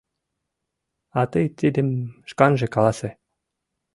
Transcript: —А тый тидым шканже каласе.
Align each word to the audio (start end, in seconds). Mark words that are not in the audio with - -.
—А 1.19 1.21
тый 1.31 1.45
тидым 1.59 1.89
шканже 2.29 2.67
каласе. 2.75 3.09